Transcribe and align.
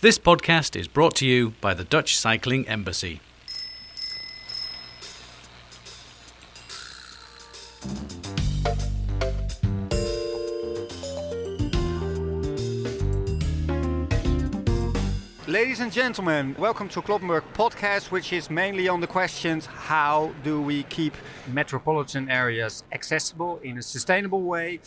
This 0.00 0.16
podcast 0.16 0.76
is 0.78 0.86
brought 0.86 1.16
to 1.16 1.26
you 1.26 1.54
by 1.60 1.74
the 1.74 1.82
Dutch 1.82 2.16
Cycling 2.16 2.68
Embassy. 2.68 3.20
Ladies 15.48 15.80
and 15.80 15.90
gentlemen, 15.90 16.54
welcome 16.56 16.88
to 16.90 17.02
Kloppenburg 17.02 17.42
podcast, 17.54 18.12
which 18.12 18.32
is 18.32 18.48
mainly 18.48 18.86
on 18.86 19.00
the 19.00 19.08
questions 19.08 19.66
how 19.66 20.32
do 20.44 20.62
we 20.62 20.84
keep 20.84 21.14
metropolitan 21.48 22.30
areas 22.30 22.84
accessible 22.92 23.58
in 23.64 23.78
a 23.78 23.82
sustainable 23.82 24.42
way. 24.42 24.78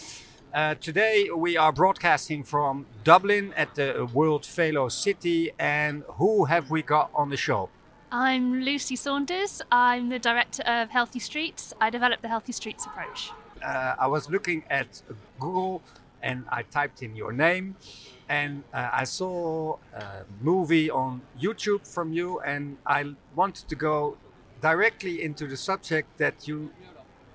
Uh, 0.54 0.76
today 0.76 1.30
we 1.34 1.56
are 1.56 1.72
broadcasting 1.72 2.44
from 2.44 2.86
Dublin 3.06 3.54
at 3.56 3.74
the 3.76 4.10
World 4.14 4.46
Velo 4.46 4.90
City, 4.90 5.50
and 5.58 6.04
who 6.18 6.44
have 6.44 6.70
we 6.70 6.82
got 6.82 7.10
on 7.16 7.30
the 7.30 7.38
show? 7.38 7.70
I'm 8.12 8.60
Lucy 8.60 8.98
Saunders. 8.98 9.62
I'm 9.72 10.10
the 10.10 10.20
director 10.20 10.62
of 10.64 10.90
Healthy 10.90 11.20
Streets. 11.20 11.74
I 11.80 11.90
developed 11.90 12.22
the 12.22 12.28
Healthy 12.28 12.52
Streets 12.52 12.86
approach. 12.86 13.32
Uh, 13.64 13.96
I 13.98 14.08
was 14.08 14.30
looking 14.30 14.66
at 14.70 15.02
Google 15.40 15.82
and 16.22 16.44
I 16.50 16.64
typed 16.64 17.02
in 17.02 17.16
your 17.16 17.32
name, 17.32 17.78
and 18.28 18.66
uh, 18.74 18.90
I 18.92 19.06
saw 19.06 19.78
a 19.96 20.26
movie 20.42 20.92
on 20.92 21.22
YouTube 21.42 21.88
from 21.88 22.12
you, 22.12 22.42
and 22.42 22.76
I 22.86 23.16
wanted 23.36 23.70
to 23.70 23.76
go 23.76 24.18
directly 24.60 25.24
into 25.24 25.48
the 25.48 25.56
subject 25.56 26.18
that 26.18 26.46
you 26.46 26.72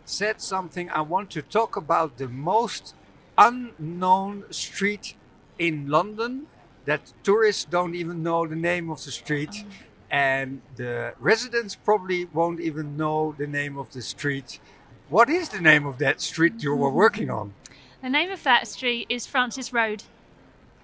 said 0.05 0.43
something. 0.43 0.91
I 0.91 1.01
want 1.01 1.30
to 1.30 1.41
talk 1.41 1.77
about 1.77 2.19
the 2.19 2.29
most 2.29 2.95
unknown 3.38 4.45
street 4.50 5.14
in 5.58 5.88
London 5.88 6.46
that 6.84 7.12
tourists 7.22 7.64
don't 7.64 7.95
even 7.95 8.22
know 8.22 8.46
the 8.46 8.56
name 8.56 8.90
of 8.90 9.04
the 9.04 9.10
street. 9.10 9.65
And 10.10 10.62
the 10.76 11.15
residents 11.18 11.74
probably 11.74 12.26
won't 12.26 12.60
even 12.60 12.96
know 12.96 13.34
the 13.37 13.46
name 13.46 13.76
of 13.76 13.93
the 13.93 14.02
street. 14.02 14.60
What 15.09 15.28
is 15.28 15.48
the 15.48 15.60
name 15.60 15.84
of 15.87 15.98
that 15.98 16.20
street 16.20 16.62
you 16.62 16.74
were 16.74 16.90
working 16.90 17.30
on? 17.30 17.54
The 18.02 18.09
name 18.09 18.30
of 18.30 18.43
that 18.45 18.68
street 18.68 19.06
is 19.09 19.26
Francis 19.26 19.73
Road. 19.73 20.04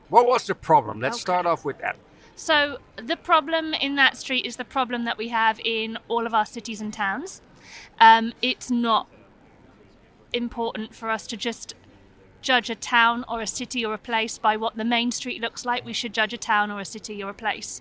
What 0.09 0.27
was 0.27 0.47
the 0.47 0.55
problem? 0.55 1.01
Let's 1.01 1.17
Okay. 1.17 1.21
start 1.23 1.47
off 1.47 1.65
with 1.65 1.79
that. 1.79 1.97
So, 2.35 2.79
the 2.97 3.17
problem 3.17 3.75
in 3.75 3.95
that 3.97 4.17
street 4.17 4.45
is 4.45 4.57
the 4.57 4.65
problem 4.65 5.05
that 5.05 5.19
we 5.19 5.29
have 5.29 5.61
in 5.65 5.99
all 6.09 6.27
of 6.27 6.35
our 6.35 6.47
cities 6.47 6.81
and 6.81 6.93
towns. 6.93 7.43
Um, 8.01 8.33
it's 8.43 8.71
not 8.71 9.07
important 10.33 10.95
for 10.95 11.11
us 11.11 11.27
to 11.29 11.37
just 11.37 11.75
judge 12.43 12.69
a 12.69 12.75
town 12.75 13.25
or 13.29 13.41
a 13.41 13.47
city 13.47 13.85
or 13.85 13.95
a 13.95 13.99
place 13.99 14.39
by 14.39 14.57
what 14.57 14.77
the 14.77 14.85
main 14.85 15.11
street 15.11 15.41
looks 15.41 15.65
like. 15.65 15.85
We 15.85 15.93
should 15.93 16.13
judge 16.13 16.33
a 16.33 16.39
town 16.39 16.71
or 16.71 16.81
a 16.81 16.85
city 16.85 17.23
or 17.23 17.31
a 17.31 17.35
place 17.35 17.81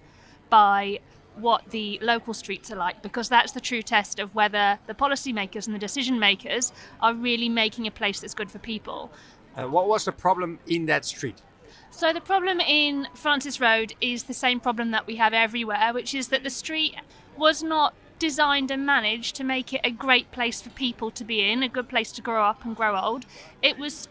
by 0.50 1.00
what 1.36 1.70
the 1.72 1.98
local 2.02 2.34
streets 2.34 2.72
are 2.72 2.76
like 2.76 3.02
because 3.02 3.30
that's 3.30 3.54
the 3.54 3.62
true 3.62 3.82
test 3.82 4.20
of 4.20 4.36
whether 4.36 4.80
the 4.88 4.94
policymakers 4.94 5.66
and 5.66 5.74
the 5.74 5.80
decision 5.80 6.20
makers 6.20 6.72
are 7.00 7.14
really 7.14 7.50
making 7.50 7.88
a 7.88 7.92
place 7.92 8.20
that's 8.20 8.34
good 8.34 8.52
for 8.52 8.60
people. 8.60 9.12
Uh, 9.56 9.68
what 9.68 9.88
was 9.88 10.06
the 10.06 10.12
problem 10.12 10.60
in 10.68 10.86
that 10.86 11.06
street? 11.06 11.42
So 11.90 12.14
the 12.14 12.22
problem 12.22 12.60
in 12.60 13.08
Francis 13.14 13.60
Road 13.60 13.96
is 14.00 14.24
the 14.24 14.34
same 14.34 14.60
problem 14.60 14.92
that 14.92 15.08
we 15.08 15.18
have 15.18 15.34
everywhere, 15.34 15.94
which 15.94 16.14
is 16.14 16.30
that 16.30 16.44
the 16.44 16.50
street 16.50 16.96
was 17.38 17.64
not 17.64 17.94
designed 18.18 18.72
and 18.72 18.86
managed 18.86 19.36
to 19.36 19.44
make 19.44 19.74
it 19.74 19.82
a 19.84 19.92
great 19.92 20.32
place 20.32 20.62
for 20.62 20.70
people 20.70 21.12
to 21.12 21.24
be 21.24 21.42
in, 21.42 21.64
a 21.64 21.68
good 21.68 21.90
place 21.90 22.12
to 22.14 22.22
grow 22.22 22.44
up 22.44 22.64
and 22.64 22.76
grow 22.76 22.96
old. 22.96 23.26
It 23.62 23.78
was 23.78 24.08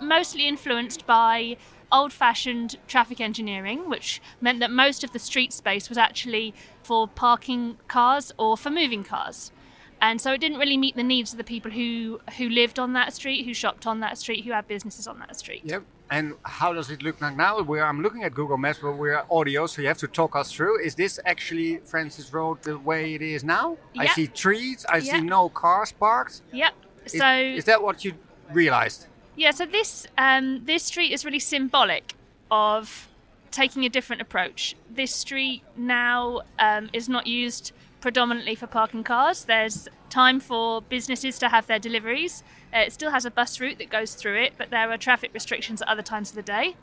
mostly 0.00 0.46
influenced 0.48 1.06
by 1.06 1.56
old 1.92 2.12
fashioned 2.12 2.76
traffic 2.88 3.20
engineering, 3.20 3.88
which 3.88 4.20
meant 4.40 4.60
that 4.60 4.70
most 4.70 5.04
of 5.04 5.12
the 5.12 5.18
street 5.18 5.52
space 5.52 5.88
was 5.88 5.98
actually 5.98 6.54
for 6.82 7.06
parking 7.06 7.76
cars 7.88 8.32
or 8.38 8.56
for 8.56 8.70
moving 8.70 9.04
cars. 9.04 9.52
And 10.00 10.20
so 10.20 10.32
it 10.32 10.38
didn't 10.40 10.58
really 10.58 10.76
meet 10.76 10.96
the 10.96 11.02
needs 11.04 11.32
of 11.32 11.38
the 11.38 11.44
people 11.44 11.70
who, 11.70 12.20
who 12.36 12.48
lived 12.48 12.78
on 12.78 12.92
that 12.94 13.14
street, 13.14 13.44
who 13.46 13.54
shopped 13.54 13.86
on 13.86 14.00
that 14.00 14.18
street, 14.18 14.44
who 14.44 14.50
had 14.52 14.66
businesses 14.68 15.06
on 15.06 15.18
that 15.20 15.36
street. 15.36 15.62
Yep. 15.64 15.84
And 16.10 16.34
how 16.42 16.74
does 16.74 16.90
it 16.90 17.02
look 17.02 17.20
like 17.22 17.36
now? 17.36 17.62
Where 17.62 17.86
I'm 17.86 18.02
looking 18.02 18.24
at 18.24 18.34
Google 18.34 18.58
Maps, 18.58 18.80
but 18.82 18.92
we're 18.92 19.24
audio, 19.30 19.66
so 19.66 19.80
you 19.80 19.88
have 19.88 19.96
to 19.98 20.06
talk 20.08 20.36
us 20.36 20.52
through. 20.52 20.80
Is 20.84 20.94
this 20.96 21.18
actually 21.24 21.78
Francis 21.78 22.30
Road 22.32 22.62
the 22.62 22.76
way 22.78 23.14
it 23.14 23.22
is 23.22 23.42
now? 23.44 23.78
I 23.96 24.06
see 24.08 24.26
trees. 24.26 24.84
I 24.88 24.98
Yeah. 24.98 25.14
see 25.14 25.20
no 25.22 25.48
cars 25.48 25.92
parked. 25.92 26.42
Yep. 26.52 26.74
Is- 27.06 27.12
So 27.12 27.26
is 27.38 27.64
that 27.64 27.82
what 27.82 28.04
you 28.04 28.14
realized? 28.52 29.06
Yeah, 29.36 29.50
so 29.50 29.66
this 29.66 30.06
um, 30.16 30.64
this 30.64 30.84
street 30.84 31.12
is 31.12 31.24
really 31.24 31.38
symbolic 31.38 32.14
of 32.50 33.08
taking 33.50 33.84
a 33.84 33.88
different 33.88 34.20
approach. 34.20 34.74
This 34.90 35.14
street 35.14 35.62
now 35.76 36.42
um, 36.58 36.90
is 36.92 37.08
not 37.08 37.26
used 37.26 37.72
predominantly 38.00 38.54
for 38.54 38.66
parking 38.66 39.04
cars. 39.04 39.44
There's 39.44 39.88
time 40.10 40.38
for 40.40 40.82
businesses 40.82 41.38
to 41.38 41.48
have 41.48 41.66
their 41.66 41.78
deliveries. 41.78 42.42
Uh, 42.74 42.80
it 42.80 42.92
still 42.92 43.10
has 43.10 43.24
a 43.24 43.30
bus 43.30 43.60
route 43.60 43.78
that 43.78 43.90
goes 43.90 44.14
through 44.14 44.42
it, 44.42 44.54
but 44.58 44.70
there 44.70 44.90
are 44.90 44.98
traffic 44.98 45.30
restrictions 45.32 45.80
at 45.80 45.88
other 45.88 46.02
times 46.02 46.30
of 46.30 46.36
the 46.36 46.42
day. 46.42 46.76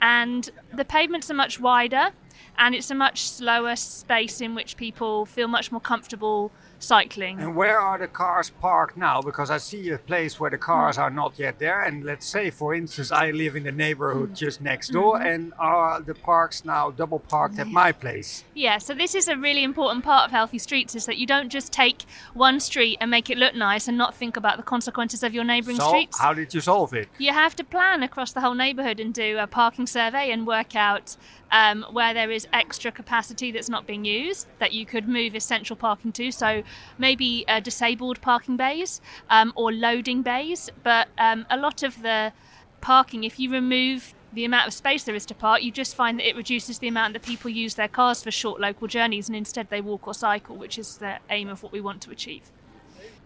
And 0.00 0.50
the 0.72 0.84
pavements 0.84 1.30
are 1.30 1.34
much 1.34 1.60
wider, 1.60 2.10
and 2.56 2.74
it's 2.74 2.90
a 2.90 2.94
much 2.94 3.28
slower 3.28 3.76
space 3.76 4.40
in 4.40 4.54
which 4.54 4.76
people 4.76 5.26
feel 5.26 5.48
much 5.48 5.70
more 5.70 5.80
comfortable 5.80 6.52
cycling. 6.78 7.38
And 7.40 7.56
where 7.56 7.78
are 7.80 7.98
the 7.98 8.08
cars 8.08 8.50
parked 8.50 8.96
now? 8.96 9.20
Because 9.20 9.50
I 9.50 9.58
see 9.58 9.90
a 9.90 9.98
place 9.98 10.38
where 10.38 10.50
the 10.50 10.58
cars 10.58 10.98
are 10.98 11.10
not 11.10 11.38
yet 11.38 11.58
there. 11.58 11.82
And 11.82 12.04
let's 12.04 12.26
say, 12.26 12.50
for 12.50 12.74
instance, 12.74 13.10
I 13.10 13.30
live 13.30 13.56
in 13.56 13.64
the 13.64 13.72
neighborhood 13.72 14.30
mm. 14.30 14.36
just 14.36 14.60
next 14.60 14.88
mm-hmm. 14.88 15.00
door, 15.00 15.22
and 15.22 15.52
are 15.58 16.00
the 16.00 16.14
parks 16.14 16.64
now 16.64 16.90
double 16.90 17.18
parked 17.18 17.58
at 17.58 17.68
my 17.68 17.92
place? 17.92 18.44
Yeah, 18.54 18.78
so 18.78 18.94
this 18.94 19.14
is 19.14 19.28
a 19.28 19.36
really 19.36 19.64
important 19.64 20.04
part 20.04 20.26
of 20.26 20.30
healthy 20.30 20.58
streets 20.58 20.94
is 20.94 21.06
that 21.06 21.16
you 21.16 21.26
don't 21.26 21.50
just 21.50 21.72
take 21.72 22.04
one 22.34 22.60
street 22.60 22.98
and 23.00 23.10
make 23.10 23.30
it 23.30 23.38
look 23.38 23.54
nice 23.54 23.88
and 23.88 23.96
not 23.96 24.14
think 24.14 24.36
about 24.36 24.56
the 24.56 24.62
consequences 24.62 25.22
of 25.22 25.34
your 25.34 25.44
neighbouring 25.44 25.76
So, 25.76 25.88
streets. 25.88 26.18
how 26.18 26.34
did 26.34 26.52
you 26.54 26.60
solve 26.60 26.94
it? 26.94 27.08
you 27.18 27.32
have 27.32 27.56
to 27.56 27.64
plan 27.64 28.02
across 28.02 28.32
the 28.32 28.40
whole 28.40 28.54
neighbourhood 28.54 29.00
and 29.00 29.12
do 29.14 29.38
a 29.38 29.46
parking 29.46 29.86
survey 29.86 30.30
and 30.30 30.46
work 30.46 30.76
out 30.76 31.16
um, 31.50 31.84
where 31.92 32.14
there 32.14 32.30
is 32.30 32.46
extra 32.52 32.90
capacity 32.90 33.50
that's 33.50 33.68
not 33.68 33.86
being 33.86 34.04
used 34.04 34.46
that 34.58 34.72
you 34.72 34.86
could 34.86 35.08
move 35.08 35.34
essential 35.34 35.76
parking 35.76 36.12
to. 36.12 36.30
So 36.30 36.62
maybe 36.98 37.44
uh, 37.48 37.60
disabled 37.60 38.20
parking 38.20 38.56
bays 38.56 39.00
um, 39.30 39.52
or 39.56 39.72
loading 39.72 40.22
bays. 40.22 40.70
But 40.82 41.08
um, 41.18 41.46
a 41.50 41.56
lot 41.56 41.82
of 41.82 42.02
the 42.02 42.32
parking, 42.80 43.24
if 43.24 43.38
you 43.38 43.50
remove 43.50 44.14
the 44.32 44.44
amount 44.44 44.66
of 44.66 44.74
space 44.74 45.04
there 45.04 45.14
is 45.14 45.26
to 45.26 45.34
park, 45.34 45.62
you 45.62 45.70
just 45.70 45.94
find 45.94 46.18
that 46.18 46.28
it 46.28 46.36
reduces 46.36 46.78
the 46.80 46.88
amount 46.88 47.12
that 47.12 47.22
people 47.22 47.50
use 47.50 47.74
their 47.74 47.88
cars 47.88 48.22
for 48.22 48.30
short 48.30 48.60
local 48.60 48.88
journeys 48.88 49.28
and 49.28 49.36
instead 49.36 49.70
they 49.70 49.80
walk 49.80 50.06
or 50.08 50.14
cycle, 50.14 50.56
which 50.56 50.78
is 50.78 50.98
the 50.98 51.18
aim 51.30 51.48
of 51.48 51.62
what 51.62 51.72
we 51.72 51.80
want 51.80 52.02
to 52.02 52.10
achieve. 52.10 52.50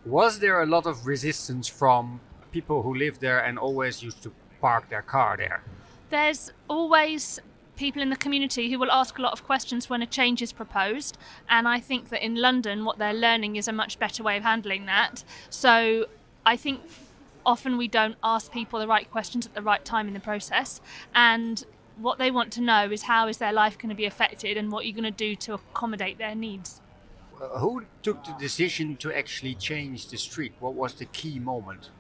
Was 0.05 0.39
there 0.39 0.63
a 0.63 0.67
lot 0.67 0.87
of 0.87 1.07
resistance 1.07 1.67
from 1.67 2.21
people 2.53 2.83
who 2.83 2.95
live 2.95 3.19
there 3.21 3.41
and 3.41 3.59
always 3.59 4.03
used 4.03 4.23
to 4.23 4.33
park 4.61 4.89
their 4.89 5.03
car 5.03 5.37
there? 5.37 5.63
there's 6.11 6.53
always 6.69 7.41
people 7.79 8.03
in 8.03 8.11
the 8.11 8.17
community 8.17 8.71
who 8.71 8.79
will 8.79 8.91
ask 8.91 9.19
a 9.19 9.23
lot 9.23 9.33
of 9.33 9.45
questions 9.45 9.89
when 9.89 10.03
a 10.03 10.07
change 10.07 10.43
is 10.43 10.53
proposed 10.53 11.17
and 11.49 11.69
i 11.69 11.79
think 11.79 12.09
that 12.09 12.23
in 12.25 12.35
london 12.35 12.85
what 12.85 12.99
they're 12.99 13.15
learning 13.15 13.57
is 13.57 13.69
a 13.69 13.73
much 13.73 13.99
better 13.99 14.23
way 14.23 14.37
of 14.37 14.43
handling 14.43 14.85
that 14.87 15.23
so 15.49 16.07
i 16.45 16.57
think 16.57 16.81
often 17.47 17.79
we 17.79 17.89
don't 17.89 18.17
ask 18.23 18.53
people 18.53 18.79
the 18.81 18.87
right 18.87 19.11
questions 19.11 19.47
at 19.47 19.55
the 19.55 19.63
right 19.63 19.85
time 19.85 20.09
in 20.09 20.15
the 20.15 20.21
process 20.21 20.81
and 21.15 21.65
what 21.97 22.19
they 22.19 22.31
want 22.31 22.53
to 22.53 22.61
know 22.61 22.91
is 22.91 23.03
how 23.03 23.27
is 23.29 23.39
their 23.39 23.53
life 23.53 23.79
going 23.79 23.89
to 23.89 23.95
be 23.95 24.05
affected 24.05 24.57
and 24.57 24.71
what 24.73 24.85
you're 24.85 24.95
going 24.95 25.05
to 25.05 25.11
do 25.11 25.35
to 25.35 25.55
accommodate 25.55 26.19
their 26.19 26.35
needs 26.35 26.81
Uh, 27.41 27.59
who 27.61 27.85
took 28.03 28.25
the 28.25 28.35
decision 28.47 28.97
to 28.97 29.09
actually 29.21 29.55
change 29.55 30.09
the 30.09 30.19
street? 30.19 30.53
What 30.59 30.75
was 30.75 30.95
the 30.95 31.05
key 31.19 31.39
moment? 31.39 31.91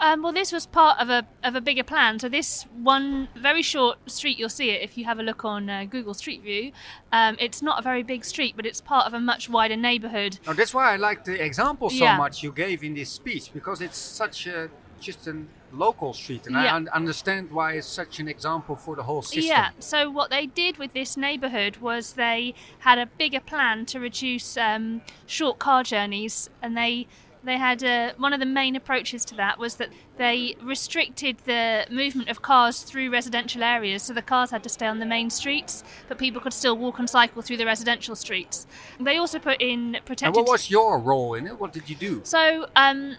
Um, 0.00 0.22
well, 0.22 0.32
this 0.32 0.50
was 0.50 0.66
part 0.66 0.98
of 0.98 1.10
a 1.10 1.26
of 1.44 1.54
a 1.54 1.60
bigger 1.60 1.84
plan. 1.84 2.18
So 2.18 2.28
this 2.28 2.64
one 2.82 3.28
very 3.36 3.62
short 3.62 3.98
street, 4.10 4.38
you'll 4.38 4.48
see 4.48 4.70
it 4.70 4.82
if 4.82 4.96
you 4.96 5.04
have 5.04 5.18
a 5.18 5.22
look 5.22 5.44
on 5.44 5.68
uh, 5.68 5.84
Google 5.84 6.14
Street 6.14 6.42
View. 6.42 6.72
Um, 7.12 7.36
it's 7.38 7.60
not 7.60 7.78
a 7.78 7.82
very 7.82 8.02
big 8.02 8.24
street, 8.24 8.54
but 8.56 8.64
it's 8.64 8.80
part 8.80 9.06
of 9.06 9.12
a 9.14 9.20
much 9.20 9.48
wider 9.50 9.76
neighbourhood. 9.76 10.38
Now, 10.46 10.54
that's 10.54 10.72
why 10.72 10.92
I 10.92 10.96
like 10.96 11.24
the 11.24 11.42
example 11.44 11.90
so 11.90 11.96
Yeah. 11.96 12.16
much 12.16 12.42
you 12.42 12.50
gave 12.50 12.82
in 12.82 12.94
this 12.94 13.10
speech 13.10 13.52
because 13.52 13.82
it's 13.82 13.98
such 13.98 14.46
a 14.46 14.70
just 15.00 15.26
a 15.26 15.36
local 15.72 16.12
street, 16.12 16.46
and 16.46 16.56
I 16.56 16.74
un- 16.74 16.88
understand 16.92 17.50
why 17.50 17.74
it's 17.74 17.86
such 17.86 18.20
an 18.20 18.28
example 18.28 18.76
for 18.76 18.96
the 18.96 19.02
whole 19.02 19.22
system. 19.22 19.44
Yeah. 19.44 19.70
So 19.78 20.10
what 20.10 20.30
they 20.30 20.46
did 20.46 20.76
with 20.78 20.92
this 20.92 21.16
neighbourhood 21.16 21.76
was 21.78 22.14
they 22.14 22.54
had 22.80 22.98
a 22.98 23.06
bigger 23.06 23.40
plan 23.40 23.86
to 23.86 24.00
reduce 24.00 24.56
um, 24.56 25.00
short 25.26 25.58
car 25.58 25.82
journeys, 25.84 26.50
and 26.62 26.76
they 26.76 27.06
they 27.42 27.56
had 27.56 27.82
uh, 27.82 28.12
one 28.18 28.32
of 28.32 28.40
the 28.40 28.46
main 28.46 28.76
approaches 28.76 29.24
to 29.26 29.34
that 29.36 29.58
was 29.58 29.76
that 29.76 29.88
they 30.18 30.56
restricted 30.62 31.38
the 31.46 31.86
movement 31.90 32.28
of 32.28 32.42
cars 32.42 32.82
through 32.82 33.10
residential 33.10 33.62
areas. 33.62 34.02
So 34.02 34.12
the 34.12 34.22
cars 34.22 34.50
had 34.50 34.62
to 34.64 34.68
stay 34.68 34.86
on 34.86 34.98
the 34.98 35.06
main 35.06 35.30
streets, 35.30 35.82
but 36.08 36.18
people 36.18 36.40
could 36.40 36.52
still 36.52 36.76
walk 36.76 36.98
and 36.98 37.08
cycle 37.08 37.40
through 37.40 37.56
the 37.56 37.66
residential 37.66 38.14
streets. 38.14 38.66
They 38.98 39.16
also 39.16 39.38
put 39.38 39.60
in 39.60 39.98
protected. 40.04 40.26
And 40.26 40.36
what 40.36 40.48
was 40.48 40.70
your 40.70 40.98
role 40.98 41.34
in 41.34 41.46
it? 41.46 41.58
What 41.58 41.72
did 41.72 41.88
you 41.88 41.96
do? 41.96 42.20
so 42.24 42.66
um, 42.76 43.16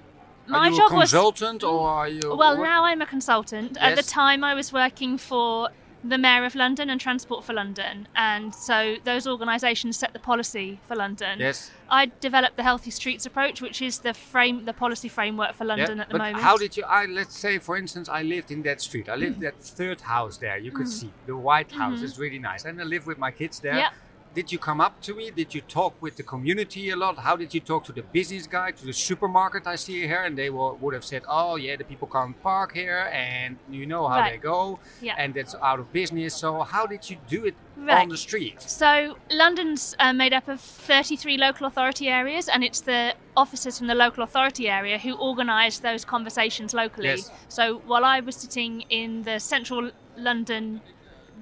my 0.47 0.67
are 0.67 0.69
you 0.69 0.77
job 0.77 0.91
a 0.91 0.95
was 0.95 1.11
consultant 1.11 1.63
or 1.63 1.87
are 1.87 2.07
you? 2.07 2.35
well, 2.35 2.57
now 2.57 2.83
I'm 2.83 3.01
a 3.01 3.05
consultant. 3.05 3.77
At 3.79 3.95
the 3.95 4.03
time, 4.03 4.43
I 4.43 4.53
was 4.53 4.71
working 4.71 5.17
for 5.17 5.69
the 6.03 6.17
Mayor 6.17 6.45
of 6.45 6.55
London 6.55 6.89
and 6.89 6.99
Transport 6.99 7.43
for 7.43 7.53
London. 7.53 8.07
And 8.15 8.53
so 8.55 8.95
those 9.03 9.27
organisations 9.27 9.97
set 9.97 10.13
the 10.13 10.19
policy 10.19 10.79
for 10.87 10.95
London. 10.95 11.39
Yes. 11.39 11.71
I 11.89 12.11
developed 12.19 12.55
the 12.57 12.63
Healthy 12.63 12.91
Streets 12.91 13.25
approach, 13.25 13.61
which 13.61 13.81
is 13.81 13.99
the 13.99 14.13
frame, 14.13 14.65
the 14.65 14.73
policy 14.73 15.07
framework 15.09 15.53
for 15.53 15.65
London 15.65 15.97
Yeah, 15.97 16.03
at 16.03 16.09
the 16.09 16.13
but 16.13 16.21
moment. 16.23 16.43
how 16.43 16.57
did 16.57 16.75
you? 16.77 16.83
I 16.85 17.05
let's 17.05 17.37
say, 17.37 17.59
for 17.59 17.77
instance, 17.77 18.09
I 18.09 18.23
lived 18.23 18.49
in 18.51 18.63
that 18.63 18.81
street. 18.81 19.09
I 19.09 19.15
Mm. 19.15 19.19
lived 19.19 19.39
that 19.41 19.61
third 19.61 20.01
house 20.01 20.37
there. 20.37 20.57
You 20.57 20.71
could 20.71 20.87
see 20.89 21.11
the 21.25 21.37
White 21.37 21.71
House 21.71 22.01
is 22.01 22.17
really 22.17 22.39
nice, 22.39 22.65
and 22.65 22.79
I 22.81 22.83
live 22.83 23.05
with 23.05 23.17
my 23.19 23.31
kids 23.31 23.59
there. 23.59 23.73
Mm-hmm. 23.73 23.79
Yeah. 23.79 23.89
Did 24.33 24.49
you 24.49 24.59
come 24.59 24.79
up 24.79 25.01
to 25.01 25.13
me? 25.13 25.29
Did 25.29 25.53
you 25.53 25.59
talk 25.59 25.93
with 26.01 26.15
the 26.15 26.23
community 26.23 26.89
a 26.91 26.95
lot? 26.95 27.17
How 27.17 27.35
did 27.35 27.53
you 27.53 27.59
talk 27.59 27.83
to 27.85 27.91
the 27.91 28.01
business 28.01 28.47
guy, 28.47 28.71
to 28.71 28.85
the 28.85 28.93
supermarket 28.93 29.67
I 29.67 29.75
see 29.75 30.07
here? 30.07 30.23
And 30.23 30.37
they 30.37 30.49
will, 30.49 30.77
would 30.79 30.93
have 30.93 31.03
said, 31.03 31.23
"Oh 31.27 31.57
yeah, 31.57 31.75
the 31.75 31.83
people 31.83 32.07
can't 32.07 32.41
park 32.41 32.73
here, 32.73 33.09
and 33.11 33.57
you 33.69 33.85
know 33.85 34.07
how 34.07 34.19
Right. 34.21 34.31
they 34.31 34.37
go, 34.37 34.79
Yeah. 35.01 35.15
and 35.17 35.35
it's 35.35 35.53
out 35.61 35.79
of 35.81 35.91
business." 35.91 36.33
So 36.33 36.61
how 36.61 36.85
did 36.85 37.09
you 37.09 37.17
do 37.27 37.43
it 37.45 37.55
Right. 37.75 38.03
on 38.03 38.07
the 38.07 38.15
street? 38.15 38.61
So 38.61 39.17
London's 39.29 39.95
uh, 39.99 40.13
made 40.13 40.31
up 40.33 40.47
of 40.47 40.61
33 40.61 41.35
local 41.37 41.67
authority 41.67 42.07
areas, 42.07 42.47
and 42.47 42.63
it's 42.63 42.79
the 42.79 43.15
officers 43.35 43.77
from 43.79 43.87
the 43.87 43.95
local 43.95 44.23
authority 44.23 44.69
area 44.69 44.97
who 44.97 45.13
organise 45.15 45.79
those 45.79 46.05
conversations 46.05 46.73
locally. 46.73 47.07
Yes. 47.09 47.29
So 47.49 47.79
while 47.85 48.05
I 48.05 48.21
was 48.21 48.37
sitting 48.37 48.85
in 48.89 49.23
the 49.23 49.39
central 49.41 49.91
London 50.15 50.79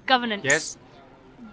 governance, 0.08 0.44
Yes. 0.44 0.78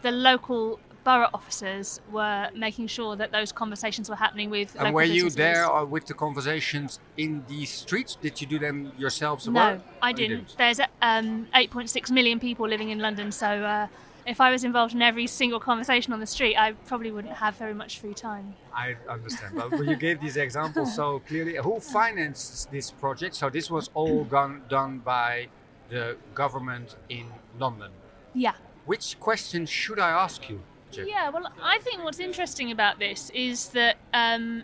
the 0.01 0.11
local 0.13 0.81
borough 1.07 1.31
officers 1.33 2.01
were 2.11 2.51
making 2.53 2.89
sure 2.89 3.15
that 3.15 3.31
those 3.31 3.53
conversations 3.53 4.11
were 4.11 4.17
happening 4.17 4.51
with. 4.51 4.77
And 4.77 4.93
were 4.93 5.05
you 5.05 5.31
there 5.31 5.65
or 5.65 5.87
with 5.87 6.07
the 6.07 6.15
conversations 6.15 6.99
in 7.17 7.45
the 7.47 7.65
streets? 7.65 8.19
Did 8.21 8.41
you 8.41 8.47
do 8.49 8.59
them 8.59 8.93
yourselves? 8.99 9.47
No, 9.47 9.53
well? 9.53 9.83
I 10.03 10.11
You 10.11 10.17
didn't. 10.17 10.57
There's 10.59 10.81
um, 11.01 11.47
8.6 11.55 12.11
million 12.11 12.41
people 12.41 12.69
living 12.69 12.91
in 12.91 12.99
London, 12.99 13.31
so 13.31 13.47
uh, 13.47 13.87
if 14.27 14.41
I 14.41 14.51
was 14.51 14.65
involved 14.65 14.95
in 14.95 15.01
every 15.01 15.29
single 15.29 15.61
conversation 15.61 16.13
on 16.13 16.19
the 16.19 16.27
street, 16.27 16.57
I 16.57 16.73
probably 16.91 17.13
wouldn't 17.13 17.35
have 17.35 17.55
very 17.55 17.77
much 17.83 18.01
free 18.01 18.15
time. 18.29 18.55
I 18.75 18.97
understand. 19.09 19.55
But 19.55 19.87
you 19.87 19.95
gave 19.95 20.21
these 20.21 20.37
examples 20.37 20.97
so 20.97 21.21
clearly, 21.29 21.55
who 21.67 21.79
financed 21.79 22.73
this 22.73 22.91
project? 22.91 23.37
So 23.37 23.49
this 23.49 23.71
was 23.71 23.91
all 23.95 24.25
gone, 24.25 24.63
done 24.69 24.99
by 24.99 25.47
the 25.89 26.17
government 26.35 26.97
in 27.09 27.27
London. 27.61 27.93
Yeah. 28.35 28.55
Which 28.87 29.07
question 29.21 29.67
should 29.67 30.01
I 30.01 30.11
ask 30.11 30.51
you, 30.51 30.61
Yeah, 30.93 31.29
well, 31.31 31.53
I 31.63 31.79
think 31.79 32.03
what's 32.05 32.21
interesting 32.21 32.71
about 32.71 32.99
this 32.99 33.31
is 33.31 33.69
that 33.71 33.97
um, 34.15 34.63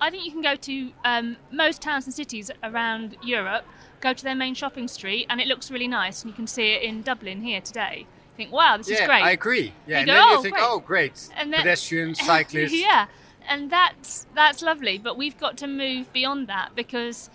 I 0.00 0.10
think 0.10 0.24
you 0.26 0.32
can 0.32 0.42
go 0.42 0.56
to 0.56 0.90
um, 1.04 1.36
most 1.50 1.80
towns 1.80 2.04
and 2.06 2.14
cities 2.14 2.50
around 2.62 3.16
Europe, 3.22 3.64
go 4.00 4.12
to 4.12 4.24
their 4.24 4.34
main 4.34 4.54
shopping 4.54 4.88
street, 4.88 5.26
and 5.30 5.40
it 5.40 5.46
looks 5.46 5.70
really 5.70 5.88
nice, 5.88 6.22
and 6.22 6.30
you 6.30 6.34
can 6.36 6.46
see 6.46 6.72
it 6.72 6.82
in 6.82 7.02
Dublin 7.02 7.42
here 7.42 7.60
today. 7.60 8.06
You 8.32 8.36
think, 8.36 8.52
wow, 8.52 8.76
this 8.76 8.90
yeah, 8.90 9.00
is 9.02 9.06
great. 9.06 9.22
I 9.22 9.30
agree. 9.30 9.72
Yeah, 9.86 10.00
You 10.00 10.00
and 10.00 10.06
go, 10.08 10.12
then 10.14 10.22
you 10.22 10.36
"Oh, 10.38 10.42
think, 10.42 10.54
great." 10.54 10.64
oh, 10.66 10.78
great. 10.80 11.28
And 11.36 11.52
then- 11.52 11.60
Pedestrians, 11.60 12.18
cyclists. 12.26 12.72
yeah, 12.74 13.06
and 13.48 13.70
that's 13.70 14.26
that's 14.34 14.60
lovely, 14.62 14.98
but 14.98 15.16
we've 15.16 15.38
got 15.38 15.56
to 15.58 15.66
move 15.66 16.12
beyond 16.12 16.48
that 16.48 16.74
because 16.74 17.30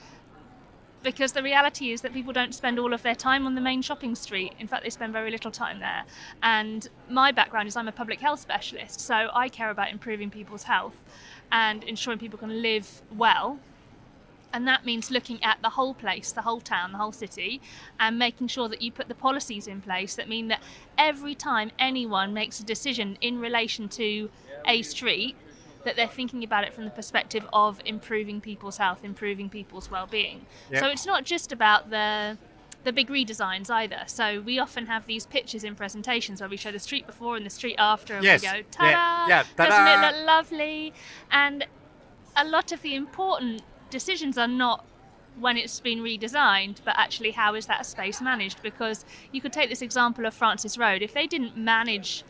because 1.04 1.32
the 1.32 1.44
reality 1.44 1.92
is 1.92 2.02
that 2.02 2.14
people 2.14 2.34
don't 2.34 2.54
spend 2.54 2.78
all 2.78 2.94
of 2.94 3.04
their 3.04 3.16
time 3.16 3.46
on 3.46 3.56
the 3.56 3.62
main 3.62 3.82
shopping 3.82 4.16
street. 4.16 4.54
In 4.60 4.68
fact, 4.68 4.84
they 4.84 4.90
spend 4.90 5.14
very 5.14 5.32
little 5.32 5.52
time 5.52 5.80
there. 5.80 6.04
And 6.44 6.88
my 7.10 7.32
background 7.32 7.68
is 7.68 7.76
I'm 7.76 7.88
a 7.88 7.92
public 7.92 8.20
health 8.20 8.40
specialist, 8.40 9.00
so 9.00 9.30
I 9.34 9.50
care 9.50 9.70
about 9.70 9.92
improving 9.92 10.30
people's 10.30 10.64
health 10.64 10.98
and 11.52 11.84
ensuring 11.84 12.20
people 12.20 12.38
can 12.38 12.62
live 12.62 13.02
well. 13.16 13.60
And 14.52 14.68
that 14.68 14.84
means 14.84 15.12
looking 15.12 15.42
at 15.44 15.62
the 15.62 15.70
whole 15.70 15.94
place, 15.94 16.32
the 16.32 16.42
whole 16.42 16.60
town, 16.60 16.92
the 16.92 16.98
whole 16.98 17.12
city, 17.12 17.62
and 18.00 18.18
making 18.18 18.48
sure 18.48 18.68
that 18.68 18.82
you 18.82 18.92
put 18.92 19.08
the 19.08 19.16
policies 19.16 19.68
in 19.68 19.80
place 19.80 20.16
that 20.16 20.28
mean 20.28 20.48
that 20.48 20.62
every 20.98 21.36
time 21.36 21.72
anyone 21.78 22.34
makes 22.34 22.60
a 22.60 22.64
decision 22.64 23.18
in 23.22 23.40
relation 23.40 23.88
to 23.90 24.30
a 24.66 24.82
street, 24.82 25.36
that 25.86 25.96
they're 25.96 26.08
thinking 26.08 26.44
about 26.44 26.64
it 26.64 26.74
from 26.74 26.84
the 26.86 26.90
perspective 26.92 27.48
of 27.54 27.80
improving 27.86 28.42
people's 28.42 28.78
health, 28.78 29.04
improving 29.04 29.50
people's 29.50 29.90
well-being. 29.90 30.46
Yep. 30.72 30.80
So 30.82 30.88
it's 30.88 31.06
not 31.06 31.24
just 31.26 31.52
about 31.52 31.90
the 31.90 32.38
the 32.86 32.94
big 32.94 33.10
redesigns 33.10 33.70
either. 33.70 34.04
So 34.06 34.40
we 34.40 34.58
often 34.58 34.86
have 34.86 35.06
these 35.06 35.26
pictures 35.26 35.66
in 35.66 35.76
presentations 35.76 36.40
where 36.40 36.50
we 36.50 36.56
show 36.56 36.72
the 36.72 36.80
street 36.80 37.06
before 37.06 37.36
and 37.36 37.46
the 37.46 37.50
street 37.50 37.76
after, 37.78 38.14
and 38.16 38.24
Yes. 38.24 38.42
we 38.42 38.48
go, 38.48 38.54
Yeah. 38.56 38.64
ta-da! 38.72 39.28
Yeah, 39.28 39.44
Doesn't 39.58 39.72
ta-da!" 39.72 40.08
it 40.10 40.16
look 40.16 40.26
lovely? 40.26 40.94
And 41.30 41.68
a 42.38 42.46
lot 42.46 42.72
of 42.72 42.82
the 42.82 42.96
important 42.96 43.64
decisions 43.90 44.38
are 44.38 44.48
not 44.48 44.86
when 45.38 45.58
it's 45.58 45.82
been 45.82 46.00
redesigned, 46.00 46.78
but 46.86 46.94
actually 46.98 47.32
how 47.32 47.54
is 47.54 47.66
that 47.66 47.86
space 47.86 48.22
managed? 48.22 48.62
Because 48.64 49.04
you 49.34 49.42
could 49.42 49.52
take 49.52 49.70
this 49.70 49.82
example 49.82 50.26
of 50.26 50.34
Francis 50.34 50.78
Road. 50.78 51.02
If 51.02 51.14
they 51.14 51.28
didn't 51.28 51.58
manage 51.58 52.24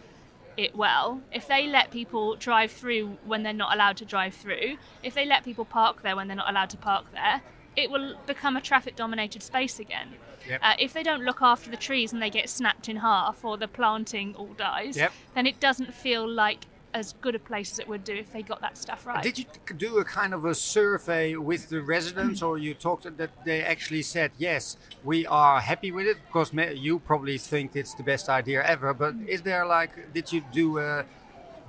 it 0.59 0.75
well, 0.75 1.21
if 1.31 1.47
they 1.47 1.67
let 1.67 1.89
people 1.91 2.35
drive 2.35 2.71
through 2.71 3.17
when 3.25 3.43
they're 3.43 3.53
not 3.53 3.73
allowed 3.73 3.97
to 3.97 4.05
drive 4.05 4.33
through, 4.33 4.77
if 5.03 5.13
they 5.13 5.25
let 5.25 5.43
people 5.43 5.65
park 5.65 6.01
there 6.01 6.15
when 6.15 6.27
they're 6.27 6.35
not 6.37 6.49
allowed 6.49 6.69
to 6.71 6.77
park 6.77 7.05
there, 7.13 7.41
it 7.75 7.89
will 7.89 8.15
become 8.27 8.57
a 8.57 8.61
traffic 8.61 8.95
dominated 8.95 9.41
space 9.41 9.79
again. 9.79 10.09
Yep. 10.47 10.59
Uh, 10.63 10.73
if 10.79 10.93
they 10.93 11.03
don't 11.03 11.23
look 11.23 11.41
after 11.41 11.69
the 11.69 11.77
trees 11.77 12.11
and 12.13 12.21
they 12.21 12.29
get 12.29 12.49
snapped 12.49 12.89
in 12.89 12.97
half 12.97 13.43
or 13.45 13.57
the 13.57 13.67
planting 13.67 14.35
all 14.35 14.53
dies, 14.53 14.97
Yep. 14.97 15.11
then 15.35 15.47
it 15.47 15.59
doesn't 15.59 15.93
feel 15.93 16.27
like 16.27 16.65
as 16.93 17.13
good 17.21 17.35
a 17.35 17.39
place 17.39 17.71
as 17.73 17.79
it 17.79 17.87
would 17.87 18.03
do 18.03 18.13
if 18.13 18.31
they 18.31 18.41
got 18.41 18.61
that 18.61 18.77
stuff 18.77 19.05
right. 19.05 19.23
Did 19.23 19.39
you 19.39 19.45
do 19.77 19.97
a 19.97 20.03
kind 20.05 20.33
of 20.33 20.45
a 20.45 20.55
survey 20.55 21.35
with 21.35 21.69
the 21.69 21.81
residents, 21.81 22.41
or 22.41 22.57
you 22.57 22.73
talked 22.73 23.05
that 23.17 23.29
they 23.45 23.61
actually 23.63 24.01
said 24.01 24.31
yes, 24.37 24.77
we 25.03 25.25
are 25.27 25.59
happy 25.59 25.91
with 25.91 26.07
it? 26.07 26.17
Because 26.27 26.51
you 26.53 26.99
probably 26.99 27.37
think 27.37 27.75
it's 27.75 27.93
the 27.93 28.03
best 28.03 28.29
idea 28.29 28.65
ever. 28.65 28.93
But 28.93 29.15
mm. 29.15 29.27
is 29.27 29.41
there 29.41 29.65
like, 29.65 30.13
did 30.13 30.31
you 30.31 30.43
do 30.51 30.79
a 30.79 31.05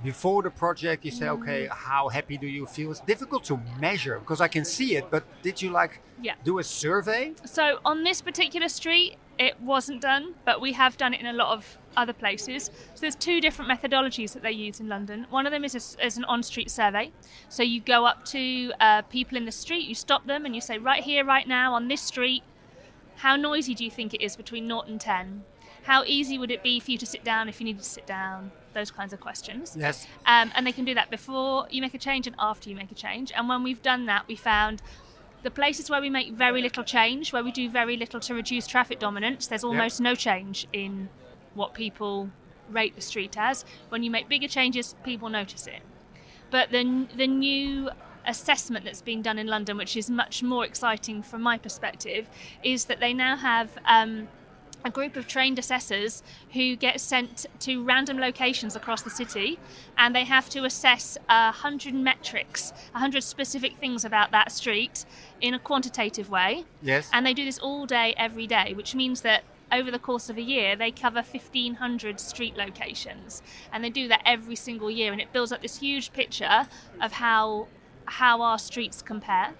before 0.03 0.41
the 0.41 0.49
project? 0.49 1.05
You 1.05 1.11
say, 1.11 1.25
mm. 1.25 1.41
okay, 1.41 1.67
how 1.71 2.09
happy 2.09 2.37
do 2.37 2.47
you 2.47 2.65
feel? 2.65 2.91
It's 2.91 2.99
difficult 3.01 3.43
to 3.45 3.59
measure 3.79 4.19
because 4.19 4.41
I 4.41 4.47
can 4.47 4.65
see 4.65 4.95
it, 4.95 5.09
but 5.11 5.23
did 5.41 5.61
you 5.61 5.69
like 5.69 6.01
Yeah. 6.21 6.35
do 6.43 6.59
a 6.59 6.63
survey? 6.63 7.33
So 7.45 7.79
on 7.85 8.03
this 8.03 8.21
particular 8.21 8.69
street, 8.69 9.17
it 9.37 9.59
wasn't 9.61 10.01
done, 10.01 10.35
but 10.45 10.61
we 10.61 10.73
have 10.73 10.97
done 10.97 11.13
it 11.13 11.19
in 11.19 11.27
a 11.27 11.33
lot 11.33 11.53
of 11.57 11.77
other 11.97 12.13
places. 12.13 12.65
So 12.95 13.01
there's 13.01 13.15
two 13.15 13.41
different 13.41 13.69
methodologies 13.69 14.33
that 14.33 14.43
they 14.43 14.51
use 14.51 14.79
in 14.79 14.87
London. 14.87 15.27
One 15.29 15.45
of 15.45 15.51
them 15.51 15.63
is, 15.63 15.75
a, 15.75 16.05
is 16.05 16.17
an 16.17 16.23
on-street 16.25 16.71
survey. 16.71 17.11
So 17.49 17.63
you 17.63 17.81
go 17.81 18.05
up 18.05 18.25
to 18.25 18.73
uh, 18.79 19.01
people 19.03 19.37
in 19.37 19.45
the 19.45 19.51
street, 19.51 19.87
you 19.87 19.95
stop 19.95 20.25
them, 20.25 20.45
and 20.45 20.55
you 20.55 20.61
say, 20.61 20.77
right 20.77 21.03
here, 21.03 21.25
right 21.25 21.47
now, 21.47 21.73
on 21.73 21.87
this 21.87 22.01
street, 22.01 22.43
how 23.17 23.35
noisy 23.35 23.75
do 23.75 23.83
you 23.83 23.91
think 23.91 24.13
it 24.13 24.21
is 24.21 24.35
between 24.35 24.67
0 24.67 24.81
and 24.81 24.99
10? 24.99 25.43
How 25.83 26.03
easy 26.03 26.37
would 26.37 26.51
it 26.51 26.63
be 26.63 26.79
for 26.79 26.91
you 26.91 26.97
to 26.99 27.05
sit 27.05 27.23
down 27.23 27.49
if 27.49 27.59
you 27.59 27.65
needed 27.65 27.83
to 27.83 27.89
sit 27.89 28.05
down? 28.05 28.51
Those 28.73 28.91
kinds 28.91 29.13
of 29.13 29.19
questions. 29.19 29.75
Yes. 29.77 30.07
Um, 30.25 30.51
and 30.55 30.65
they 30.65 30.71
can 30.71 30.85
do 30.85 30.93
that 30.93 31.09
before 31.09 31.67
you 31.69 31.81
make 31.81 31.93
a 31.93 31.97
change 31.97 32.27
and 32.27 32.35
after 32.39 32.69
you 32.69 32.75
make 32.75 32.91
a 32.91 32.95
change. 32.95 33.31
And 33.35 33.49
when 33.49 33.63
we've 33.63 33.81
done 33.81 34.05
that, 34.05 34.27
we 34.27 34.35
found 34.35 34.81
the 35.43 35.51
places 35.51 35.89
where 35.89 36.01
we 36.01 36.09
make 36.09 36.33
very 36.33 36.61
little 36.61 36.83
change, 36.83 37.33
where 37.33 37.43
we 37.43 37.51
do 37.51 37.69
very 37.69 37.97
little 37.97 38.19
to 38.19 38.33
reduce 38.33 38.67
traffic 38.67 38.99
dominance, 38.99 39.47
there's 39.47 39.63
almost 39.63 39.99
no 39.99 40.15
change 40.15 40.67
in 40.71 41.09
what 41.53 41.73
people 41.73 42.29
rate 42.69 42.95
the 42.95 43.01
street 43.01 43.37
as. 43.37 43.65
When 43.89 44.03
you 44.03 44.11
make 44.11 44.29
bigger 44.29 44.47
changes, 44.47 44.95
people 45.03 45.29
notice 45.29 45.67
it. 45.67 45.81
But 46.49 46.71
the, 46.71 47.07
the 47.15 47.27
new 47.27 47.89
assessment 48.25 48.85
that's 48.85 49.01
being 49.01 49.21
done 49.21 49.37
in 49.37 49.47
London, 49.47 49.77
which 49.77 49.97
is 49.97 50.09
much 50.09 50.43
more 50.43 50.65
exciting 50.65 51.23
from 51.23 51.41
my 51.41 51.57
perspective, 51.57 52.29
is 52.63 52.85
that 52.85 52.99
they 52.99 53.13
now 53.13 53.35
have 53.35 53.77
um, 53.85 54.27
a 54.83 54.89
group 54.89 55.15
of 55.15 55.27
trained 55.27 55.59
assessors 55.59 56.23
who 56.53 56.75
get 56.75 56.99
sent 56.99 57.45
to 57.59 57.83
random 57.83 58.17
locations 58.19 58.75
across 58.75 59.01
the 59.01 59.09
city 59.09 59.59
and 59.97 60.15
they 60.15 60.25
have 60.25 60.49
to 60.49 60.65
assess 60.65 61.17
a 61.29 61.51
hundred 61.51 61.93
metrics, 61.93 62.73
a 62.93 62.99
hundred 62.99 63.23
specific 63.23 63.77
things 63.77 64.03
about 64.05 64.31
that 64.31 64.51
street 64.51 65.05
in 65.39 65.53
a 65.53 65.59
quantitative 65.59 66.29
way. 66.29 66.65
Yes. 66.81 67.09
And 67.13 67.25
they 67.25 67.33
do 67.33 67.45
this 67.45 67.59
all 67.59 67.85
day, 67.85 68.13
every 68.17 68.47
day, 68.47 68.73
which 68.75 68.95
means 68.95 69.21
that 69.21 69.43
over 69.71 69.91
the 69.91 69.99
course 69.99 70.29
of 70.29 70.37
a 70.37 70.41
year, 70.41 70.75
they 70.75 70.91
cover 70.91 71.21
1,500 71.21 72.19
street 72.19 72.55
locations. 72.57 73.41
And 73.71 73.83
they 73.83 73.89
do 73.89 74.07
that 74.07 74.21
every 74.25 74.55
single 74.55 74.91
year. 74.91 75.11
And 75.11 75.21
it 75.21 75.31
builds 75.31 75.51
up 75.51 75.61
this 75.61 75.77
huge 75.77 76.13
picture 76.13 76.67
of 77.01 77.13
how, 77.13 77.67
how 78.05 78.41
our 78.41 78.59
streets 78.59 79.01
compare 79.01 79.53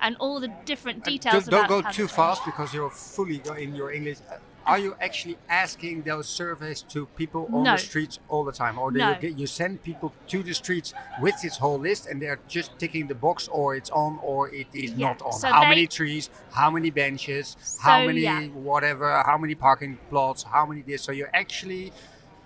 and 0.00 0.16
all 0.18 0.40
the 0.40 0.52
different 0.64 0.98
And 0.98 1.04
details 1.04 1.44
don't, 1.46 1.68
don't 1.68 1.82
go 1.82 1.90
too 1.90 2.08
fast 2.08 2.44
because 2.44 2.74
you're 2.74 2.90
fully 2.90 3.40
in 3.58 3.74
your 3.74 3.92
English. 3.92 4.18
Uh, 4.30 4.36
Are 4.66 4.78
you 4.78 4.96
actually 5.00 5.36
asking 5.48 6.02
those 6.02 6.26
surveys 6.28 6.82
to 6.88 7.06
people 7.16 7.48
on 7.52 7.64
No. 7.64 7.72
the 7.72 7.78
streets 7.78 8.18
all 8.28 8.44
the 8.44 8.52
time, 8.52 8.78
or 8.78 8.90
do 8.90 8.98
No. 8.98 9.10
you 9.10 9.16
get 9.16 9.38
you 9.38 9.46
send 9.46 9.82
people 9.82 10.12
to 10.28 10.42
the 10.42 10.54
streets 10.54 10.94
with 11.20 11.34
this 11.42 11.58
whole 11.58 11.78
list 11.78 12.06
and 12.06 12.20
they're 12.22 12.40
just 12.48 12.78
ticking 12.78 13.06
the 13.06 13.14
box, 13.14 13.46
or 13.48 13.74
it's 13.74 13.90
on 13.90 14.18
or 14.22 14.48
it 14.48 14.66
is 14.72 14.92
Yeah. 14.92 15.08
not 15.08 15.22
on? 15.22 15.32
So 15.32 15.48
how 15.48 15.62
they- 15.62 15.68
many 15.68 15.86
trees? 15.86 16.30
How 16.52 16.70
many 16.70 16.90
benches? 16.90 17.56
how 17.82 18.04
many 18.06 18.20
yeah. 18.22 18.46
whatever? 18.70 19.22
How 19.26 19.36
many 19.36 19.54
parking 19.54 19.98
plots? 20.10 20.42
How 20.44 20.64
many 20.66 20.82
this? 20.82 21.02
So 21.02 21.12
you're 21.12 21.30
actually, 21.34 21.92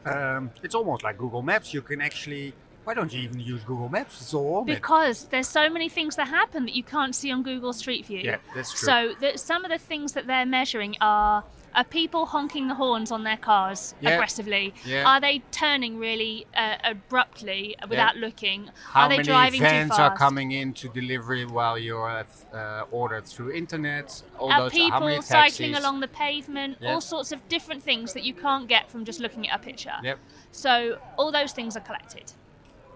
um, 0.05 0.51
it's 0.63 0.75
almost 0.75 1.05
like 1.05 1.19
Google 1.19 1.43
Maps. 1.43 1.73
You 1.73 1.83
can 1.83 2.01
actually. 2.01 2.55
Why 2.89 2.95
don't 2.95 3.13
you 3.13 3.21
even 3.21 3.39
use 3.39 3.63
Google 3.65 3.91
Maps? 3.91 4.19
It's 4.23 4.33
all. 4.33 4.65
Because 4.65 5.25
there's 5.25 5.47
so 5.47 5.69
many 5.69 5.91
things 5.91 6.17
that 6.17 6.29
happen 6.29 6.65
that 6.65 6.75
you 6.75 6.83
can't 6.83 7.15
see 7.15 7.31
on 7.31 7.43
Google 7.43 7.75
Street 7.75 8.07
View. 8.07 8.21
Yeah, 8.25 8.39
that's 8.55 8.73
true. 8.73 8.87
So 8.87 9.13
the, 9.21 9.37
some 9.37 9.63
of 9.67 9.71
the 9.71 9.77
things 9.77 10.13
that 10.13 10.27
they're 10.27 10.47
measuring 10.47 10.97
are 11.03 11.45
Are 11.75 11.85
people 11.85 12.25
honking 12.25 12.67
the 12.67 12.75
horns 12.75 13.13
on 13.13 13.25
their 13.25 13.37
cars 13.37 13.95
Yeah. 14.01 14.13
aggressively? 14.13 14.73
Yeah. 14.87 15.05
Are 15.07 15.21
they 15.21 15.43
turning 15.51 15.99
really 15.99 16.47
uh, 16.57 16.77
abruptly 16.83 17.77
without 17.91 18.17
looking? 18.17 18.71
How 18.87 19.03
are 19.03 19.09
they 19.11 19.19
many 19.19 19.29
driving 19.29 19.61
vans 19.61 19.91
too 19.91 19.97
fast? 19.97 20.01
are 20.01 20.17
coming 20.17 20.53
in 20.53 20.73
to 20.81 20.89
delivery 20.89 21.45
while 21.45 21.79
you're 21.79 22.25
uh, 22.55 22.85
ordered 22.91 23.27
through 23.27 23.53
internet? 23.53 24.23
All 24.39 24.51
Are 24.51 24.63
those. 24.63 24.73
how 24.73 25.01
many 25.01 25.17
people 25.17 25.23
cycling 25.23 25.75
along 25.75 26.01
the 26.01 26.09
pavement? 26.09 26.79
Yeah. 26.81 26.95
All 26.95 27.03
sorts 27.03 27.33
of 27.33 27.47
different 27.51 27.83
things 27.83 28.15
that 28.15 28.25
you 28.25 28.33
can't 28.33 28.67
get 28.67 28.91
from 28.91 29.05
just 29.05 29.21
looking 29.21 29.47
at 29.47 29.61
a 29.61 29.63
picture. 29.63 29.97
Yep. 30.03 30.19
So 30.53 30.99
all 31.19 31.31
those 31.31 31.53
things 31.53 31.77
are 31.77 31.81
collected. 31.81 32.33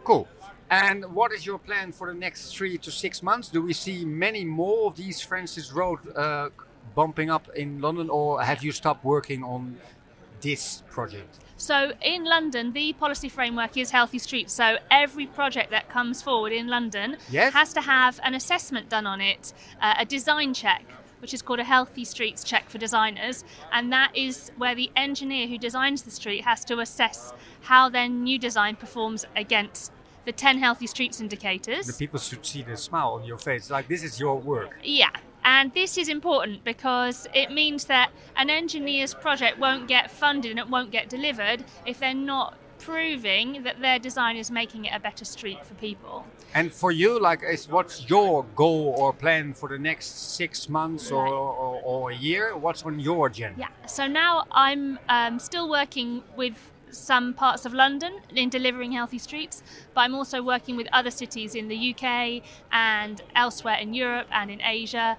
Cool. 0.04 0.28
And 0.70 1.04
what 1.14 1.32
is 1.32 1.44
your 1.44 1.58
plan 1.58 1.92
for 1.92 2.06
the 2.08 2.18
next 2.18 2.54
three 2.56 2.78
to 2.78 2.90
six 2.90 3.22
months? 3.22 3.48
Do 3.48 3.60
we 3.60 3.74
see 3.74 4.04
many 4.04 4.44
more 4.44 4.86
of 4.86 4.96
these 4.96 5.20
Francis 5.20 5.70
Road 5.72 5.98
uh, 6.16 6.48
bumping 6.94 7.30
up 7.30 7.48
in 7.54 7.80
London, 7.80 8.08
or 8.08 8.42
have 8.42 8.62
you 8.64 8.72
stopped 8.72 9.04
working 9.04 9.44
on 9.44 9.76
this 10.40 10.82
project? 10.90 11.38
So 11.58 11.92
in 12.02 12.24
London, 12.24 12.72
the 12.72 12.94
policy 12.94 13.28
framework 13.28 13.76
is 13.76 13.90
healthy 13.90 14.18
streets. 14.18 14.52
So 14.52 14.78
every 14.90 15.26
project 15.26 15.70
that 15.70 15.88
comes 15.88 16.22
forward 16.22 16.52
in 16.52 16.66
London 16.68 17.16
Yes. 17.30 17.52
has 17.52 17.72
to 17.74 17.80
have 17.82 18.18
an 18.24 18.34
assessment 18.34 18.88
done 18.88 19.06
on 19.06 19.20
it, 19.20 19.52
uh, 19.80 19.94
a 19.98 20.04
design 20.04 20.54
check, 20.54 20.84
which 21.22 21.32
is 21.32 21.40
called 21.40 21.60
a 21.60 21.64
healthy 21.64 22.04
streets 22.04 22.42
check 22.42 22.68
for 22.68 22.78
designers, 22.78 23.44
and 23.72 23.92
that 23.92 24.14
is 24.14 24.50
where 24.58 24.74
the 24.74 24.90
engineer 24.96 25.46
who 25.46 25.56
designs 25.56 26.02
the 26.02 26.10
street 26.10 26.44
has 26.44 26.64
to 26.64 26.80
assess 26.80 27.32
how 27.62 27.88
their 27.88 28.08
new 28.08 28.38
design 28.38 28.74
performs 28.74 29.24
against 29.36 29.92
the 30.24 30.32
10 30.32 30.58
healthy 30.58 30.86
streets 30.86 31.20
indicators. 31.20 31.86
The 31.86 31.92
people 31.92 32.18
should 32.18 32.44
see 32.44 32.62
the 32.62 32.76
smile 32.76 33.12
on 33.12 33.24
your 33.24 33.38
face. 33.38 33.70
Like 33.70 33.88
this 33.88 34.02
is 34.02 34.18
your 34.18 34.38
work. 34.38 34.76
Yeah, 34.82 35.10
and 35.44 35.72
this 35.74 35.96
is 35.96 36.08
important 36.08 36.64
because 36.64 37.28
it 37.34 37.52
means 37.52 37.84
that 37.84 38.10
an 38.36 38.50
engineer's 38.50 39.14
project 39.14 39.58
won't 39.58 39.88
get 39.88 40.10
funded 40.10 40.50
and 40.50 40.60
it 40.60 40.68
won't 40.68 40.90
get 40.90 41.08
delivered 41.08 41.64
if 41.86 42.00
they're 42.00 42.14
not 42.14 42.56
proving 42.78 43.62
that 43.62 43.80
their 43.80 43.98
design 43.98 44.36
is 44.36 44.50
making 44.50 44.86
it 44.86 44.92
a 44.94 44.98
better 44.98 45.24
street 45.24 45.64
for 45.64 45.74
people. 45.74 46.26
And 46.54 46.72
for 46.72 46.92
you, 46.92 47.18
like, 47.18 47.42
is 47.42 47.68
what's 47.68 48.08
your 48.10 48.44
goal 48.54 48.94
or 48.98 49.12
plan 49.12 49.54
for 49.54 49.68
the 49.68 49.78
next 49.78 50.36
six 50.36 50.68
months 50.68 51.10
or, 51.10 51.26
or, 51.26 51.80
or 51.82 52.10
a 52.10 52.14
year? 52.14 52.56
What's 52.56 52.82
on 52.82 53.00
your 53.00 53.28
agenda? 53.28 53.58
Yeah, 53.58 53.68
so 53.86 54.06
now 54.06 54.44
I'm 54.52 54.98
um, 55.08 55.38
still 55.38 55.70
working 55.70 56.22
with 56.36 56.72
some 56.90 57.32
parts 57.32 57.64
of 57.64 57.72
London 57.72 58.20
in 58.34 58.50
delivering 58.50 58.92
healthy 58.92 59.18
streets, 59.18 59.62
but 59.94 60.02
I'm 60.02 60.14
also 60.14 60.42
working 60.42 60.76
with 60.76 60.88
other 60.92 61.10
cities 61.10 61.54
in 61.54 61.68
the 61.68 61.94
UK 61.94 62.42
and 62.70 63.22
elsewhere 63.34 63.78
in 63.80 63.94
Europe 63.94 64.28
and 64.30 64.50
in 64.50 64.60
Asia 64.60 65.16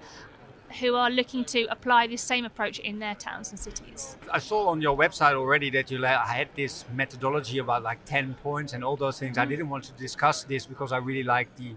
who 0.80 0.94
are 0.94 1.10
looking 1.10 1.44
to 1.44 1.64
apply 1.70 2.06
this 2.06 2.22
same 2.22 2.44
approach 2.44 2.78
in 2.78 2.98
their 2.98 3.14
towns 3.14 3.50
and 3.50 3.58
cities. 3.58 4.16
I 4.32 4.38
saw 4.38 4.68
on 4.68 4.80
your 4.80 4.96
website 4.96 5.34
already 5.34 5.70
that 5.70 5.90
you 5.90 6.02
had 6.02 6.48
this 6.56 6.84
methodology 6.92 7.58
about 7.58 7.82
like 7.82 8.04
10 8.04 8.34
points 8.42 8.72
and 8.72 8.82
all 8.84 8.96
those 8.96 9.18
things. 9.18 9.38
I 9.38 9.44
didn't 9.44 9.68
want 9.68 9.84
to 9.84 9.92
discuss 9.92 10.44
this 10.44 10.66
because 10.66 10.90
I 10.92 10.96
really 10.98 11.22
like 11.22 11.54
the 11.56 11.74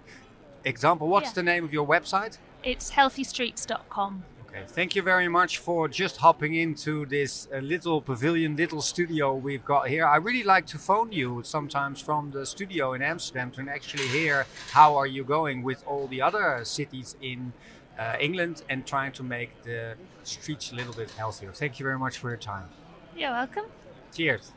example. 0.66 1.08
What's 1.08 1.30
Yeah. 1.30 1.34
the 1.34 1.44
name 1.44 1.64
of 1.64 1.74
your 1.74 1.86
website? 1.88 2.38
It's 2.64 2.92
healthystreets.com. 2.92 4.24
Okay, 4.50 4.64
thank 4.66 4.96
you 4.96 5.02
very 5.02 5.28
much 5.28 5.58
for 5.58 5.88
just 5.90 6.18
hopping 6.18 6.56
into 6.56 7.06
this 7.06 7.48
uh, 7.54 7.58
little 7.58 8.02
pavilion, 8.02 8.56
little 8.56 8.82
studio 8.82 9.36
we've 9.36 9.64
got 9.66 9.90
here. 9.90 10.06
I 10.06 10.16
really 10.18 10.44
like 10.44 10.66
to 10.68 10.78
phone 10.78 11.12
you 11.12 11.42
sometimes 11.44 12.02
from 12.02 12.32
the 12.32 12.46
studio 12.46 12.94
in 12.94 13.02
Amsterdam 13.02 13.52
to 13.52 13.62
actually 13.70 14.08
hear 14.08 14.48
how 14.72 14.96
are 14.96 15.06
you 15.06 15.24
going 15.24 15.64
with 15.64 15.84
all 15.86 16.08
the 16.08 16.22
other 16.22 16.62
cities 16.64 17.16
in 17.22 17.54
uh, 17.98 18.16
England 18.20 18.64
and 18.70 18.86
trying 18.86 19.12
to 19.14 19.24
make 19.24 19.50
the 19.64 19.96
streets 20.24 20.72
a 20.72 20.76
little 20.76 20.94
bit 20.94 21.10
healthier. 21.12 21.52
Thank 21.52 21.80
you 21.80 21.84
very 21.84 21.98
much 21.98 22.18
for 22.18 22.30
your 22.30 22.38
time. 22.38 22.70
You're 23.16 23.32
welcome. 23.32 23.66
Cheers. 24.14 24.52